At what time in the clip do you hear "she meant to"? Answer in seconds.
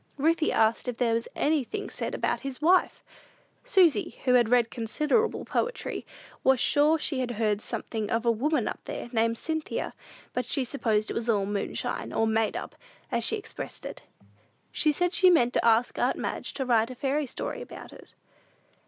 15.13-15.63